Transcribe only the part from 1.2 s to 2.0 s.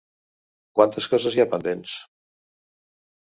hi ha pendents?